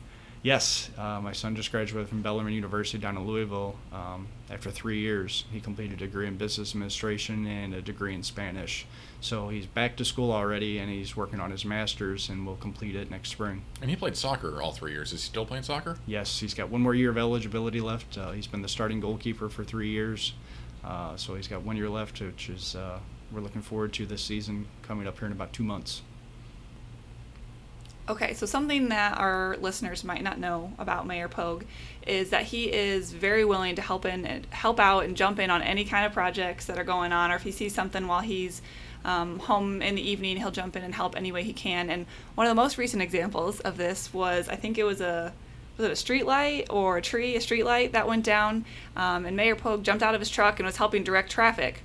Yes, 0.46 0.92
uh, 0.96 1.20
my 1.22 1.32
son 1.32 1.56
just 1.56 1.72
graduated 1.72 2.08
from 2.08 2.22
Bellarmine 2.22 2.54
University 2.54 3.00
down 3.00 3.18
in 3.18 3.26
Louisville. 3.26 3.78
Um, 3.92 4.28
after 4.52 4.70
three 4.70 5.00
years, 5.00 5.44
he 5.52 5.60
completed 5.60 5.94
a 5.94 6.06
degree 6.06 6.28
in 6.28 6.38
business 6.38 6.76
administration 6.76 7.48
and 7.48 7.74
a 7.74 7.82
degree 7.82 8.14
in 8.14 8.22
Spanish. 8.22 8.86
So 9.22 9.50
he's 9.50 9.66
back 9.66 9.96
to 9.96 10.06
school 10.06 10.32
already, 10.32 10.78
and 10.78 10.88
he's 10.88 11.18
working 11.18 11.40
on 11.40 11.50
his 11.50 11.66
master's, 11.66 12.30
and 12.30 12.46
will 12.46 12.58
complete 12.58 12.96
it 12.96 13.10
next 13.10 13.30
spring. 13.30 13.64
And 13.82 13.90
he 13.90 13.96
played 13.96 14.16
soccer 14.16 14.62
all 14.62 14.72
three 14.72 14.92
years. 14.92 15.14
Is 15.14 15.24
he 15.24 15.30
still 15.30 15.48
playing 15.48 15.64
soccer? 15.64 15.98
Yes, 16.06 16.40
he's 16.40 16.54
got 16.54 16.70
one 16.70 16.82
more 16.82 16.94
year 16.94 17.10
of 17.10 17.18
eligibility 17.18 17.82
left. 17.82 18.16
Uh, 18.16 18.30
he's 18.30 18.46
been 18.46 18.62
the 18.62 18.70
starting 18.70 19.00
goalkeeper 19.00 19.50
for 19.50 19.64
three 19.64 19.90
years, 19.90 20.34
uh, 20.84 21.16
so 21.16 21.34
he's 21.34 21.48
got 21.48 21.64
one 21.64 21.76
year 21.76 21.90
left, 21.90 22.22
which 22.22 22.50
is 22.50 22.76
uh, 22.76 23.00
we're 23.32 23.42
looking 23.42 23.64
forward 23.64 23.94
to 23.94 24.06
this 24.06 24.22
season 24.22 24.68
coming 24.84 25.08
up 25.08 25.18
here 25.18 25.26
in 25.26 25.32
about 25.32 25.54
two 25.54 25.64
months. 25.64 26.04
Okay, 28.08 28.36
so 28.36 28.46
something 28.46 28.90
that 28.90 29.18
our 29.18 29.58
listeners 29.60 30.04
might 30.04 30.22
not 30.22 30.38
know 30.38 30.72
about 30.78 31.08
Mayor 31.08 31.28
Pogue 31.28 31.64
is 32.06 32.30
that 32.30 32.44
he 32.44 32.72
is 32.72 33.12
very 33.12 33.44
willing 33.44 33.76
to 33.78 33.82
help 33.82 34.06
in 34.06 34.28
and 34.28 34.46
help 34.52 34.80
out 34.80 35.06
and 35.06 35.18
jump 35.18 35.40
in 35.40 35.50
on 35.50 35.64
any 35.64 35.86
kind 35.86 36.06
of 36.06 36.14
projects 36.14 36.66
that 36.68 36.78
are 36.78 36.84
going 36.84 37.12
on, 37.12 37.32
or 37.32 37.36
if 37.36 37.42
he 37.42 37.52
sees 37.52 37.74
something 37.74 38.06
while 38.06 38.22
he's 38.22 38.62
um, 39.06 39.40
home 39.40 39.82
in 39.82 39.96
the 39.96 40.08
evening, 40.08 40.38
he'll 40.38 40.52
jump 40.52 40.76
in 40.76 40.84
and 40.84 40.94
help 40.94 41.16
any 41.16 41.32
way 41.32 41.42
he 41.42 41.52
can. 41.52 41.90
And 41.90 42.06
one 42.36 42.46
of 42.46 42.52
the 42.52 42.62
most 42.62 42.78
recent 42.78 43.02
examples 43.02 43.60
of 43.62 43.76
this 43.78 44.14
was 44.14 44.50
I 44.50 44.56
think 44.56 44.78
it 44.78 44.84
was 44.84 45.02
a 45.02 45.34
was 45.78 45.88
it 45.88 45.92
a 45.92 45.96
street 45.96 46.28
light 46.28 46.68
or 46.70 46.98
a 46.98 47.02
tree, 47.02 47.36
a 47.36 47.42
street 47.42 47.66
light 47.66 47.94
that 47.94 48.08
went 48.08 48.24
down, 48.24 48.66
um, 48.96 49.26
and 49.26 49.36
Mayor 49.36 49.56
Pogue 49.56 49.84
jumped 49.84 50.04
out 50.04 50.14
of 50.14 50.22
his 50.22 50.30
truck 50.30 50.60
and 50.60 50.68
was 50.68 50.78
helping 50.78 51.04
direct 51.04 51.32
traffic. 51.32 51.82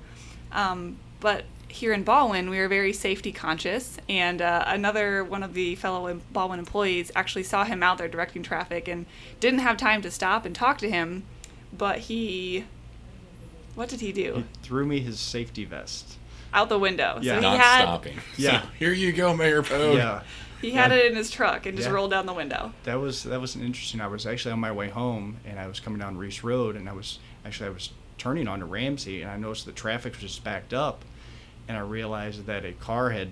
Um, 0.53 0.99
but 1.19 1.45
here 1.71 1.93
in 1.93 2.05
Ballwin, 2.05 2.51
we 2.51 2.59
are 2.59 2.69
very 2.69 2.93
safety 2.93 3.33
conscious, 3.33 3.99
and 4.09 4.43
uh, 4.43 4.65
another 4.67 5.25
one 5.25 5.43
of 5.43 5.55
the 5.55 5.75
fellow 5.77 6.21
Ballwin 6.33 6.59
employees 6.59 7.11
actually 7.15 7.45
saw 7.45 7.65
him 7.65 7.83
out 7.83 7.99
there 7.99 8.09
directing 8.09 8.43
traffic 8.43 8.89
and 8.89 9.07
didn't 9.39 9.61
have 9.61 9.77
time 9.77 10.03
to 10.03 10.11
stop 10.11 10.45
and 10.45 10.55
talk 10.55 10.79
to 10.79 10.91
him, 10.91 11.25
but 11.77 11.99
he, 11.99 12.65
what 13.75 13.89
did 13.89 14.01
he 14.01 14.13
do? 14.13 14.35
He 14.35 14.45
threw 14.63 14.85
me 14.85 15.01
his 15.01 15.21
safety 15.21 15.65
vest 15.65 16.17
out 16.53 16.69
the 16.69 16.79
window. 16.79 17.19
Yeah, 17.23 17.37
so 17.37 17.41
not 17.41 17.61
had, 17.61 17.83
stopping. 17.83 18.19
Yeah, 18.37 18.63
so 18.63 18.69
here 18.79 18.93
you 18.93 19.13
go, 19.13 19.37
Mayor 19.37 19.63
Poe. 19.63 19.95
Yeah. 19.95 20.23
He 20.61 20.73
had 20.73 20.91
yeah. 20.91 20.99
it 20.99 21.07
in 21.07 21.17
his 21.17 21.31
truck 21.31 21.65
and 21.65 21.77
just 21.77 21.89
yeah. 21.89 21.95
rolled 21.95 22.11
down 22.11 22.27
the 22.27 22.35
window. 22.35 22.73
That 22.85 23.01
was 23.01 23.23
that 23.25 23.41
was 23.41 23.55
an 23.55 23.63
interesting. 23.63 24.01
I 24.01 24.09
was 24.09 24.27
actually 24.27 24.53
on 24.53 24.61
my 24.61 24.73
way 24.73 24.91
home 24.91 25.39
and 25.47 25.59
I 25.59 25.67
was 25.67 25.81
coming 25.81 25.99
down 25.99 26.19
Reese 26.19 26.45
Road 26.45 26.77
and 26.77 26.87
I 26.87 26.93
was 26.93 27.19
actually 27.47 27.69
I 27.69 27.73
was 27.73 27.91
turning 28.19 28.47
onto 28.47 28.67
Ramsey 28.67 29.23
and 29.23 29.31
I 29.31 29.39
noticed 29.39 29.65
the 29.65 29.73
traffic 29.73 30.13
was 30.13 30.23
just 30.23 30.45
backed 30.45 30.75
up 30.75 31.03
and 31.71 31.79
I 31.79 31.83
realized 31.83 32.47
that 32.47 32.65
a 32.65 32.73
car 32.73 33.11
had 33.11 33.29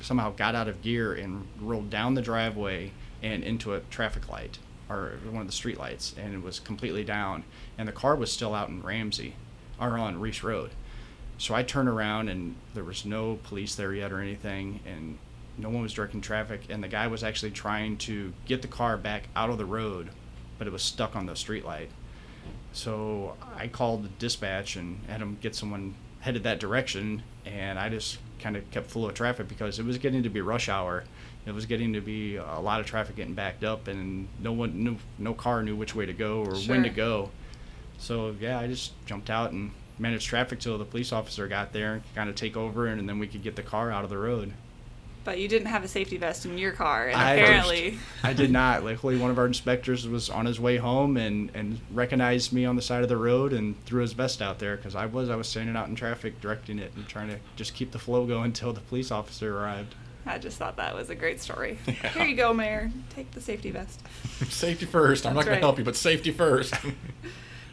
somehow 0.00 0.32
got 0.32 0.56
out 0.56 0.66
of 0.66 0.82
gear 0.82 1.14
and 1.14 1.46
rolled 1.60 1.88
down 1.88 2.14
the 2.14 2.20
driveway, 2.20 2.90
and 3.22 3.44
into 3.44 3.74
a 3.74 3.80
traffic 3.90 4.28
light 4.28 4.58
or 4.90 5.12
one 5.30 5.42
of 5.42 5.46
the 5.46 5.52
street 5.52 5.78
lights, 5.78 6.16
and 6.18 6.34
it 6.34 6.42
was 6.42 6.58
completely 6.58 7.04
down. 7.04 7.44
And 7.76 7.86
the 7.86 7.92
car 7.92 8.16
was 8.16 8.32
still 8.32 8.56
out 8.56 8.70
in 8.70 8.82
Ramsey, 8.82 9.36
or 9.80 9.96
on 9.98 10.18
Reese 10.18 10.42
Road. 10.42 10.70
So 11.36 11.54
I 11.54 11.62
turned 11.62 11.88
around, 11.88 12.28
and 12.28 12.56
there 12.74 12.82
was 12.82 13.04
no 13.04 13.38
police 13.44 13.76
there 13.76 13.94
yet 13.94 14.10
or 14.10 14.20
anything, 14.20 14.80
and 14.84 15.18
no 15.56 15.68
one 15.68 15.82
was 15.82 15.92
directing 15.92 16.20
traffic. 16.20 16.62
And 16.68 16.82
the 16.82 16.88
guy 16.88 17.06
was 17.06 17.22
actually 17.22 17.52
trying 17.52 17.98
to 17.98 18.32
get 18.46 18.62
the 18.62 18.68
car 18.68 18.96
back 18.96 19.28
out 19.36 19.48
of 19.48 19.58
the 19.58 19.64
road, 19.64 20.08
but 20.58 20.66
it 20.66 20.72
was 20.72 20.82
stuck 20.82 21.14
on 21.14 21.26
the 21.26 21.36
street 21.36 21.64
light. 21.64 21.90
So 22.72 23.36
I 23.56 23.68
called 23.68 24.04
the 24.04 24.08
dispatch 24.08 24.76
and 24.76 25.00
had 25.08 25.20
them 25.20 25.38
get 25.40 25.54
someone 25.54 25.94
headed 26.20 26.44
that 26.44 26.60
direction, 26.60 27.22
and 27.46 27.78
I 27.78 27.88
just 27.88 28.18
kind 28.40 28.56
of 28.56 28.70
kept 28.70 28.90
flow 28.90 29.08
of 29.08 29.14
traffic 29.14 29.48
because 29.48 29.78
it 29.78 29.84
was 29.84 29.98
getting 29.98 30.22
to 30.22 30.28
be 30.28 30.40
rush 30.40 30.68
hour. 30.68 31.04
It 31.46 31.54
was 31.54 31.66
getting 31.66 31.92
to 31.94 32.00
be 32.00 32.36
a 32.36 32.60
lot 32.60 32.80
of 32.80 32.86
traffic 32.86 33.16
getting 33.16 33.34
backed 33.34 33.64
up, 33.64 33.88
and 33.88 34.28
no 34.40 34.52
one 34.52 34.84
knew, 34.84 34.96
no 35.18 35.34
car 35.34 35.62
knew 35.62 35.76
which 35.76 35.94
way 35.94 36.06
to 36.06 36.12
go 36.12 36.44
or 36.44 36.54
when 36.56 36.82
to 36.82 36.90
go. 36.90 37.30
So 37.98 38.34
yeah, 38.38 38.58
I 38.58 38.66
just 38.66 38.92
jumped 39.06 39.30
out 39.30 39.52
and 39.52 39.70
managed 39.98 40.26
traffic 40.26 40.60
till 40.60 40.78
the 40.78 40.84
police 40.84 41.12
officer 41.12 41.48
got 41.48 41.72
there 41.72 41.94
and 41.94 42.02
kind 42.14 42.28
of 42.28 42.36
take 42.36 42.56
over, 42.56 42.86
and 42.86 43.08
then 43.08 43.18
we 43.18 43.26
could 43.26 43.42
get 43.42 43.56
the 43.56 43.62
car 43.62 43.90
out 43.90 44.04
of 44.04 44.10
the 44.10 44.18
road. 44.18 44.52
But 45.28 45.38
you 45.40 45.46
didn't 45.46 45.68
have 45.68 45.84
a 45.84 45.88
safety 45.88 46.16
vest 46.16 46.46
in 46.46 46.56
your 46.56 46.72
car, 46.72 47.08
and 47.08 47.20
I- 47.20 47.34
apparently, 47.34 47.98
I 48.22 48.32
did 48.32 48.50
not. 48.50 48.82
Luckily, 48.82 49.18
one 49.18 49.30
of 49.30 49.36
our 49.38 49.44
inspectors 49.44 50.08
was 50.08 50.30
on 50.30 50.46
his 50.46 50.58
way 50.58 50.78
home 50.78 51.18
and, 51.18 51.50
and 51.52 51.80
recognized 51.92 52.50
me 52.50 52.64
on 52.64 52.76
the 52.76 52.80
side 52.80 53.02
of 53.02 53.10
the 53.10 53.16
road 53.18 53.52
and 53.52 53.74
threw 53.84 54.00
his 54.00 54.14
vest 54.14 54.40
out 54.40 54.58
there 54.58 54.78
because 54.78 54.94
I 54.94 55.04
was 55.04 55.28
I 55.28 55.36
was 55.36 55.46
standing 55.46 55.76
out 55.76 55.86
in 55.88 55.96
traffic 55.96 56.40
directing 56.40 56.78
it 56.78 56.92
and 56.96 57.06
trying 57.06 57.28
to 57.28 57.36
just 57.56 57.74
keep 57.74 57.92
the 57.92 57.98
flow 57.98 58.24
going 58.24 58.44
until 58.46 58.72
the 58.72 58.80
police 58.80 59.10
officer 59.10 59.54
arrived. 59.54 59.94
I 60.24 60.38
just 60.38 60.56
thought 60.56 60.78
that 60.78 60.94
was 60.94 61.10
a 61.10 61.14
great 61.14 61.42
story. 61.42 61.76
Yeah. 61.86 62.08
Here 62.08 62.24
you 62.24 62.34
go, 62.34 62.54
Mayor. 62.54 62.90
Take 63.10 63.30
the 63.32 63.42
safety 63.42 63.70
vest. 63.70 64.00
safety 64.48 64.86
first. 64.86 65.26
I'm 65.26 65.34
not 65.34 65.44
going 65.44 65.56
right. 65.56 65.60
to 65.60 65.66
help 65.66 65.76
you, 65.76 65.84
but 65.84 65.94
safety 65.94 66.30
first. 66.30 66.72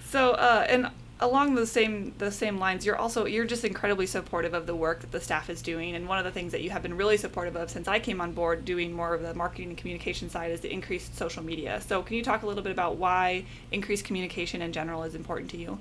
So, 0.10 0.32
uh, 0.32 0.66
and 0.68 0.90
along 1.20 1.56
the 1.56 1.66
same 1.66 2.14
the 2.18 2.32
same 2.32 2.58
lines, 2.58 2.86
you're 2.86 2.98
also 2.98 3.26
you're 3.26 3.46
just 3.46 3.64
incredibly 3.64 4.06
supportive 4.06 4.54
of 4.54 4.68
the 4.68 4.76
work 4.76 5.02
that 5.02 5.12
the 5.12 5.22
staff 5.22 5.50
is 5.50 5.62
doing, 5.62 5.96
and 5.96 6.08
one 6.08 6.20
of 6.20 6.26
the 6.26 6.32
things 6.32 6.52
that 6.52 6.62
you 6.62 6.70
have 6.70 6.84
been 6.84 6.98
really 6.98 7.18
supportive 7.18 7.56
of 7.56 7.70
since 7.70 7.88
I 7.88 8.00
came 8.00 8.20
on 8.20 8.34
board, 8.34 8.66
doing 8.66 8.94
more 8.94 9.14
of 9.14 9.22
the 9.22 9.34
marketing 9.34 9.70
and 9.70 9.78
communication 9.78 10.30
side, 10.30 10.52
is 10.52 10.62
the 10.62 10.72
increased 10.72 11.16
social 11.16 11.44
media. 11.44 11.82
So, 11.82 12.02
can 12.04 12.18
you 12.18 12.24
talk 12.24 12.44
a 12.44 12.48
little 12.48 12.64
bit 12.64 12.72
about 12.72 12.98
why 12.98 13.46
increased 13.72 14.06
communication 14.06 14.62
in 14.62 14.74
general 14.74 15.04
is 15.04 15.16
important 15.16 15.52
to 15.52 15.58
you? 15.58 15.80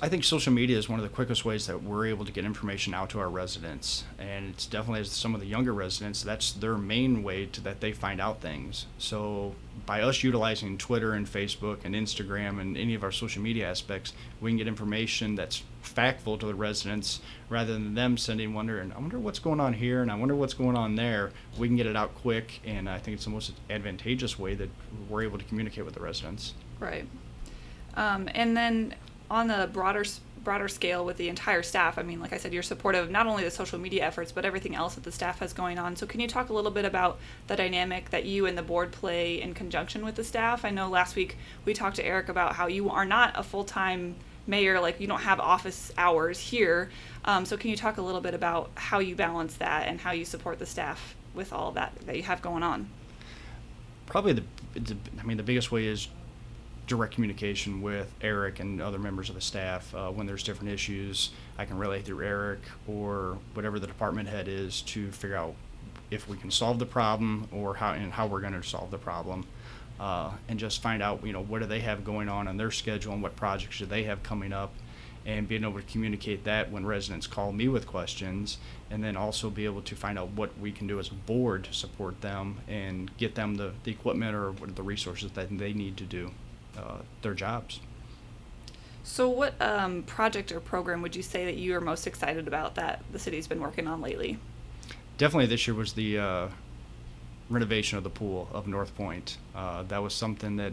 I 0.00 0.08
think 0.08 0.24
social 0.24 0.52
media 0.52 0.78
is 0.78 0.88
one 0.88 0.98
of 0.98 1.02
the 1.02 1.14
quickest 1.14 1.44
ways 1.44 1.66
that 1.66 1.82
we're 1.82 2.06
able 2.06 2.24
to 2.24 2.32
get 2.32 2.46
information 2.46 2.94
out 2.94 3.10
to 3.10 3.20
our 3.20 3.28
residents, 3.28 4.04
and 4.18 4.48
it's 4.48 4.64
definitely 4.64 5.00
as 5.00 5.10
some 5.10 5.34
of 5.34 5.42
the 5.42 5.46
younger 5.46 5.74
residents, 5.74 6.22
that's 6.22 6.52
their 6.52 6.78
main 6.78 7.22
way 7.22 7.44
to 7.46 7.60
that 7.60 7.80
they 7.80 7.92
find 7.92 8.18
out 8.18 8.40
things. 8.40 8.86
So 8.96 9.54
by 9.84 10.00
us 10.00 10.22
utilizing 10.22 10.78
Twitter 10.78 11.12
and 11.12 11.26
Facebook 11.26 11.84
and 11.84 11.94
Instagram 11.94 12.60
and 12.60 12.78
any 12.78 12.94
of 12.94 13.04
our 13.04 13.12
social 13.12 13.42
media 13.42 13.68
aspects, 13.68 14.14
we 14.40 14.50
can 14.50 14.56
get 14.56 14.66
information 14.66 15.34
that's 15.34 15.62
factful 15.82 16.38
to 16.38 16.46
the 16.46 16.54
residents 16.54 17.20
rather 17.50 17.74
than 17.74 17.94
them 17.94 18.16
sending 18.16 18.54
wonder 18.54 18.78
and 18.78 18.92
I 18.94 18.98
wonder 18.98 19.18
what's 19.18 19.40
going 19.40 19.60
on 19.60 19.74
here 19.74 20.00
and 20.00 20.10
I 20.10 20.14
wonder 20.14 20.34
what's 20.34 20.54
going 20.54 20.76
on 20.76 20.94
there. 20.94 21.30
We 21.58 21.68
can 21.68 21.76
get 21.76 21.86
it 21.86 21.96
out 21.96 22.14
quick, 22.14 22.62
and 22.64 22.88
I 22.88 22.98
think 22.98 23.16
it's 23.16 23.24
the 23.24 23.30
most 23.30 23.52
advantageous 23.68 24.38
way 24.38 24.54
that 24.54 24.70
we're 25.10 25.24
able 25.24 25.36
to 25.36 25.44
communicate 25.44 25.84
with 25.84 25.92
the 25.92 26.00
residents. 26.00 26.54
Right. 26.80 27.06
Um, 27.94 28.30
and 28.34 28.56
then 28.56 28.94
on 29.32 29.48
the 29.48 29.68
broader 29.72 30.04
broader 30.44 30.66
scale 30.66 31.04
with 31.04 31.16
the 31.16 31.28
entire 31.28 31.62
staff, 31.62 31.98
I 31.98 32.02
mean, 32.02 32.20
like 32.20 32.32
I 32.32 32.36
said, 32.36 32.52
you're 32.52 32.64
supportive 32.64 33.04
of 33.04 33.10
not 33.10 33.28
only 33.28 33.44
the 33.44 33.50
social 33.50 33.78
media 33.78 34.04
efforts 34.04 34.32
but 34.32 34.44
everything 34.44 34.74
else 34.74 34.96
that 34.96 35.04
the 35.04 35.12
staff 35.12 35.38
has 35.38 35.52
going 35.52 35.78
on. 35.78 35.94
So 35.96 36.04
can 36.04 36.20
you 36.20 36.26
talk 36.26 36.48
a 36.48 36.52
little 36.52 36.70
bit 36.70 36.84
about 36.84 37.18
the 37.46 37.56
dynamic 37.56 38.10
that 38.10 38.24
you 38.24 38.46
and 38.46 38.58
the 38.58 38.62
board 38.62 38.90
play 38.92 39.40
in 39.40 39.54
conjunction 39.54 40.04
with 40.04 40.16
the 40.16 40.24
staff? 40.24 40.64
I 40.64 40.70
know 40.70 40.88
last 40.88 41.16
week 41.16 41.36
we 41.64 41.74
talked 41.74 41.96
to 41.96 42.04
Eric 42.04 42.28
about 42.28 42.56
how 42.56 42.66
you 42.66 42.90
are 42.90 43.04
not 43.04 43.32
a 43.36 43.42
full 43.42 43.64
time 43.64 44.16
mayor, 44.46 44.80
like 44.80 45.00
you 45.00 45.06
don't 45.06 45.20
have 45.20 45.38
office 45.38 45.92
hours 45.96 46.38
here. 46.38 46.90
Um, 47.24 47.46
so 47.46 47.56
can 47.56 47.70
you 47.70 47.76
talk 47.76 47.98
a 47.98 48.02
little 48.02 48.20
bit 48.20 48.34
about 48.34 48.70
how 48.74 48.98
you 48.98 49.14
balance 49.14 49.54
that 49.56 49.86
and 49.86 50.00
how 50.00 50.10
you 50.10 50.24
support 50.24 50.58
the 50.58 50.66
staff 50.66 51.14
with 51.34 51.52
all 51.52 51.70
that 51.72 51.92
that 52.06 52.16
you 52.16 52.24
have 52.24 52.42
going 52.42 52.64
on? 52.64 52.88
probably 54.12 54.34
the, 54.34 54.96
I 55.18 55.22
mean 55.24 55.38
the 55.38 55.42
biggest 55.42 55.72
way 55.72 55.86
is 55.86 56.08
direct 56.86 57.14
communication 57.14 57.80
with 57.80 58.12
Eric 58.20 58.60
and 58.60 58.80
other 58.80 58.98
members 58.98 59.28
of 59.28 59.34
the 59.34 59.40
staff. 59.40 59.94
Uh, 59.94 60.10
when 60.10 60.26
there's 60.26 60.42
different 60.42 60.70
issues, 60.70 61.30
I 61.58 61.64
can 61.64 61.78
relay 61.78 62.02
through 62.02 62.24
Eric 62.24 62.60
or 62.88 63.38
whatever 63.54 63.78
the 63.78 63.86
department 63.86 64.28
head 64.28 64.48
is 64.48 64.82
to 64.82 65.10
figure 65.12 65.36
out 65.36 65.54
if 66.10 66.28
we 66.28 66.36
can 66.36 66.50
solve 66.50 66.78
the 66.78 66.86
problem 66.86 67.48
or 67.52 67.74
how 67.74 67.92
and 67.92 68.12
how 68.12 68.26
we're 68.26 68.40
going 68.40 68.52
to 68.52 68.62
solve 68.62 68.90
the 68.90 68.98
problem. 68.98 69.46
Uh, 70.00 70.32
and 70.48 70.58
just 70.58 70.82
find 70.82 71.02
out, 71.02 71.24
you 71.24 71.32
know, 71.32 71.42
what 71.42 71.60
do 71.60 71.66
they 71.66 71.80
have 71.80 72.04
going 72.04 72.28
on 72.28 72.48
on 72.48 72.56
their 72.56 72.72
schedule 72.72 73.12
and 73.12 73.22
what 73.22 73.36
projects 73.36 73.78
do 73.78 73.86
they 73.86 74.02
have 74.02 74.20
coming 74.24 74.52
up, 74.52 74.72
and 75.24 75.46
being 75.46 75.62
able 75.62 75.78
to 75.78 75.86
communicate 75.86 76.42
that 76.42 76.72
when 76.72 76.84
residents 76.84 77.28
call 77.28 77.52
me 77.52 77.68
with 77.68 77.86
questions, 77.86 78.58
and 78.90 79.04
then 79.04 79.16
also 79.16 79.48
be 79.48 79.64
able 79.64 79.82
to 79.82 79.94
find 79.94 80.18
out 80.18 80.28
what 80.30 80.58
we 80.58 80.72
can 80.72 80.88
do 80.88 80.98
as 80.98 81.08
a 81.08 81.14
board 81.14 81.62
to 81.62 81.72
support 81.72 82.20
them 82.20 82.58
and 82.66 83.16
get 83.16 83.36
them 83.36 83.54
the, 83.54 83.72
the 83.84 83.92
equipment 83.92 84.34
or 84.34 84.50
what 84.50 84.74
the 84.74 84.82
resources 84.82 85.30
that 85.32 85.56
they 85.56 85.72
need 85.72 85.96
to 85.96 86.04
do 86.04 86.32
uh, 86.76 86.98
their 87.22 87.34
jobs. 87.34 87.80
So, 89.04 89.28
what 89.28 89.60
um, 89.60 90.04
project 90.04 90.52
or 90.52 90.60
program 90.60 91.02
would 91.02 91.16
you 91.16 91.22
say 91.22 91.44
that 91.44 91.56
you 91.56 91.74
are 91.74 91.80
most 91.80 92.06
excited 92.06 92.46
about 92.46 92.76
that 92.76 93.02
the 93.12 93.18
city's 93.18 93.48
been 93.48 93.60
working 93.60 93.88
on 93.88 94.00
lately? 94.00 94.38
Definitely 95.18 95.46
this 95.46 95.66
year 95.66 95.74
was 95.74 95.92
the 95.94 96.18
uh, 96.18 96.48
renovation 97.50 97.98
of 97.98 98.04
the 98.04 98.10
pool 98.10 98.48
of 98.52 98.66
North 98.66 98.94
Pointe. 98.96 99.38
Uh, 99.54 99.82
that 99.84 100.02
was 100.02 100.14
something 100.14 100.56
that 100.56 100.72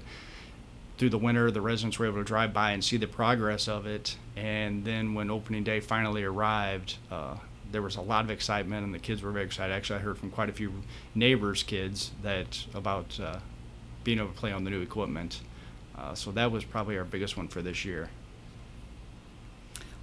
through 0.98 1.10
the 1.10 1.18
winter 1.18 1.50
the 1.50 1.62
residents 1.62 1.98
were 1.98 2.06
able 2.06 2.18
to 2.18 2.24
drive 2.24 2.54
by 2.54 2.72
and 2.72 2.84
see 2.84 2.98
the 2.98 3.08
progress 3.08 3.68
of 3.68 3.86
it. 3.86 4.16
And 4.36 4.86
then 4.86 5.14
when 5.14 5.32
opening 5.32 5.64
day 5.64 5.80
finally 5.80 6.24
arrived, 6.24 6.98
uh, 7.10 7.38
there 7.72 7.82
was 7.82 7.96
a 7.96 8.02
lot 8.02 8.26
of 8.26 8.32
excitement 8.32 8.84
and 8.84 8.94
the 8.94 9.00
kids 9.00 9.22
were 9.22 9.32
very 9.32 9.46
excited. 9.46 9.74
Actually, 9.74 10.00
I 10.00 10.02
heard 10.04 10.18
from 10.18 10.32
quite 10.32 10.50
a 10.50 10.54
few 10.54 10.72
neighbors' 11.16 11.64
kids 11.64 12.12
that 12.22 12.66
about 12.74 13.20
uh, 13.20 13.40
being 14.04 14.20
able 14.20 14.30
to 14.30 14.36
play 14.36 14.52
on 14.52 14.64
the 14.64 14.70
new 14.70 14.82
equipment. 14.82 15.42
Uh, 16.00 16.14
so 16.16 16.32
that 16.32 16.52
was 16.52 16.64
probably 16.64 16.98
our 16.98 17.04
biggest 17.04 17.36
one 17.36 17.48
for 17.48 17.62
this 17.62 17.84
year. 17.84 18.10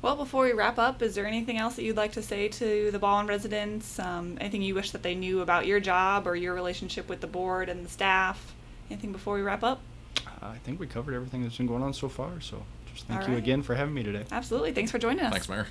Well, 0.02 0.14
before 0.14 0.44
we 0.44 0.52
wrap 0.52 0.78
up, 0.78 1.00
is 1.00 1.14
there 1.14 1.26
anything 1.26 1.56
else 1.56 1.76
that 1.76 1.82
you'd 1.82 1.96
like 1.96 2.12
to 2.12 2.22
say 2.22 2.48
to 2.48 2.90
the 2.90 2.98
Ballwin 2.98 3.26
residents? 3.26 3.98
Um, 3.98 4.36
anything 4.40 4.62
you 4.62 4.74
wish 4.74 4.90
that 4.90 5.02
they 5.02 5.14
knew 5.14 5.40
about 5.40 5.66
your 5.66 5.80
job 5.80 6.26
or 6.26 6.36
your 6.36 6.54
relationship 6.54 7.08
with 7.08 7.20
the 7.20 7.26
board 7.26 7.68
and 7.68 7.84
the 7.84 7.88
staff? 7.88 8.54
Anything 8.90 9.10
before 9.10 9.34
we 9.34 9.42
wrap 9.42 9.64
up? 9.64 9.80
I 10.42 10.58
think 10.58 10.78
we 10.78 10.86
covered 10.86 11.14
everything 11.14 11.42
that's 11.42 11.56
been 11.56 11.66
going 11.66 11.82
on 11.82 11.94
so 11.94 12.08
far. 12.08 12.40
So 12.40 12.62
just 12.92 13.06
thank 13.06 13.22
All 13.22 13.28
you 13.28 13.34
right. 13.34 13.42
again 13.42 13.62
for 13.62 13.74
having 13.74 13.94
me 13.94 14.02
today. 14.02 14.24
Absolutely. 14.30 14.72
Thanks 14.72 14.90
for 14.90 14.98
joining 14.98 15.24
us. 15.24 15.32
Thanks, 15.32 15.48
Mayor. 15.48 15.66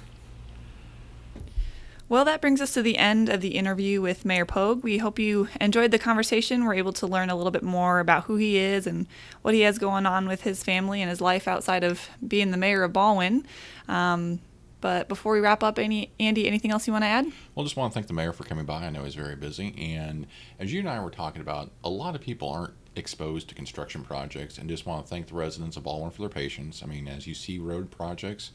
Well, 2.08 2.24
that 2.26 2.40
brings 2.40 2.62
us 2.62 2.76
to 2.76 2.84
the 2.84 3.00
end 3.00 3.30
of 3.30 3.42
the 3.42 3.56
interview 3.56 4.00
with 4.00 4.26
Mayor 4.26 4.46
Pogue. 4.46 4.84
We 4.84 5.00
hope 5.00 5.18
you 5.18 5.50
enjoyed 5.60 5.90
the 5.90 5.98
conversation. 5.98 6.64
We're 6.64 6.76
able 6.76 6.94
to 6.94 7.08
learn 7.08 7.32
a 7.32 7.36
little 7.36 7.52
bit 7.52 7.64
more 7.64 8.00
about 8.00 8.26
who 8.26 8.36
he 8.36 8.58
is 8.58 8.86
and 8.86 9.08
what 9.42 9.56
he 9.56 9.62
has 9.62 9.80
going 9.80 10.06
on 10.06 10.28
with 10.28 10.44
his 10.44 10.64
family 10.64 11.02
and 11.02 11.10
his 11.10 11.20
life 11.20 11.48
outside 11.48 11.84
of 11.84 12.08
being 12.26 12.52
the 12.52 12.58
mayor 12.58 12.84
of 12.84 12.94
Ballwin. 12.94 13.44
Um, 13.88 14.40
but 14.82 15.08
before 15.08 15.34
we 15.34 15.40
wrap 15.40 15.64
up, 15.64 15.80
any 15.80 16.12
Andy, 16.20 16.48
anything 16.48 16.70
else 16.70 16.86
you 16.86 16.94
want 16.94 17.06
to 17.06 17.08
add? 17.08 17.26
Well, 17.56 17.64
just 17.64 17.76
want 17.76 17.92
to 17.92 17.96
thank 17.96 18.06
the 18.06 18.14
mayor 18.14 18.34
for 18.34 18.44
coming 18.44 18.66
by. 18.66 18.84
I 18.84 18.92
know 18.92 19.04
he's 19.04 19.16
very 19.16 19.36
busy. 19.36 19.74
And 19.76 20.28
as 20.60 20.72
you 20.72 20.82
and 20.82 20.90
I 20.90 21.04
were 21.04 21.10
talking 21.10 21.42
about, 21.42 21.72
a 21.84 21.90
lot 21.90 22.14
of 22.14 22.22
people 22.22 22.50
aren't 22.50 22.76
exposed 22.96 23.50
to 23.50 23.56
construction 23.56 24.04
projects 24.04 24.60
and 24.60 24.70
just 24.70 24.86
want 24.86 25.04
to 25.04 25.10
thank 25.10 25.26
the 25.26 25.34
residents 25.34 25.76
of 25.76 25.82
Ballwin 25.82 26.12
for 26.12 26.22
their 26.22 26.30
patience. 26.30 26.84
I 26.84 26.86
mean, 26.86 27.08
as 27.08 27.26
you 27.26 27.34
see 27.34 27.58
road 27.58 27.90
projects, 27.90 28.52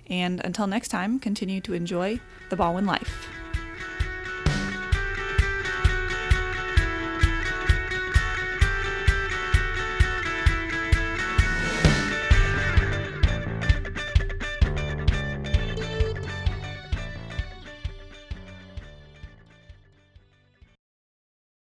And 0.09 0.41
until 0.43 0.67
next 0.67 0.89
time, 0.89 1.19
continue 1.19 1.61
to 1.61 1.73
enjoy 1.73 2.19
the 2.49 2.57
Ballwin 2.57 2.85
life. 2.85 3.29